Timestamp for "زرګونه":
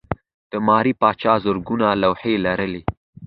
1.45-1.87